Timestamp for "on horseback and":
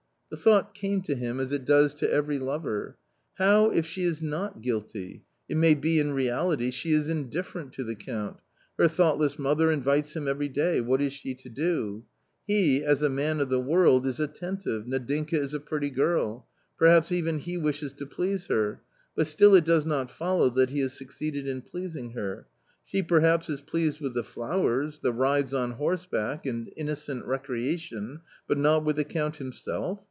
25.53-26.71